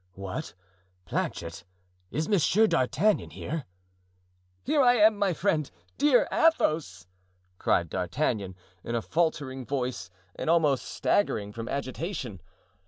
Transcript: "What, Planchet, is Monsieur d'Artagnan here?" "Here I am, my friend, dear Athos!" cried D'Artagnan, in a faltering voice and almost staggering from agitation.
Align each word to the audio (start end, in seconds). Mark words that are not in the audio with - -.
"What, 0.13 0.55
Planchet, 1.05 1.63
is 2.09 2.27
Monsieur 2.27 2.65
d'Artagnan 2.65 3.29
here?" 3.29 3.65
"Here 4.63 4.81
I 4.81 4.95
am, 4.95 5.15
my 5.15 5.31
friend, 5.31 5.69
dear 5.99 6.27
Athos!" 6.31 7.05
cried 7.59 7.87
D'Artagnan, 7.87 8.55
in 8.83 8.95
a 8.95 9.03
faltering 9.03 9.63
voice 9.63 10.09
and 10.35 10.49
almost 10.49 10.85
staggering 10.85 11.53
from 11.53 11.69
agitation. 11.69 12.41